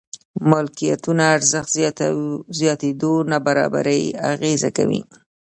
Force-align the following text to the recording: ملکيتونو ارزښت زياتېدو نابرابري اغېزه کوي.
ملکيتونو 0.49 1.23
ارزښت 1.35 1.71
زياتېدو 2.59 3.13
نابرابري 3.31 4.03
اغېزه 4.31 4.69
کوي. 4.77 5.01